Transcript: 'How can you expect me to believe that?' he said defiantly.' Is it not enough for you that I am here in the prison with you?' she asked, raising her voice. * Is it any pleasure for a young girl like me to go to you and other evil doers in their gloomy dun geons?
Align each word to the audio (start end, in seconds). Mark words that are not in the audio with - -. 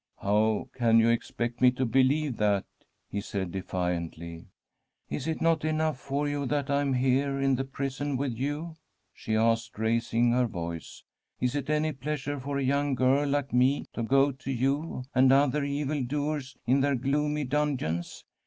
'How 0.19 0.67
can 0.73 0.97
you 0.97 1.09
expect 1.09 1.61
me 1.61 1.69
to 1.73 1.85
believe 1.85 2.37
that?' 2.37 2.65
he 3.11 3.21
said 3.21 3.51
defiantly.' 3.51 4.47
Is 5.15 5.27
it 5.27 5.41
not 5.43 5.63
enough 5.63 5.99
for 5.99 6.27
you 6.27 6.47
that 6.47 6.71
I 6.71 6.81
am 6.81 6.95
here 6.95 7.39
in 7.39 7.53
the 7.53 7.65
prison 7.65 8.17
with 8.17 8.33
you?' 8.35 8.77
she 9.13 9.35
asked, 9.35 9.77
raising 9.77 10.31
her 10.31 10.47
voice. 10.47 11.03
* 11.21 11.39
Is 11.39 11.53
it 11.53 11.69
any 11.69 11.91
pleasure 11.91 12.39
for 12.39 12.57
a 12.57 12.63
young 12.63 12.95
girl 12.95 13.29
like 13.29 13.53
me 13.53 13.85
to 13.93 14.01
go 14.01 14.31
to 14.31 14.51
you 14.51 15.03
and 15.13 15.31
other 15.31 15.63
evil 15.63 16.03
doers 16.03 16.57
in 16.65 16.81
their 16.81 16.95
gloomy 16.95 17.43
dun 17.43 17.77
geons? 17.77 18.23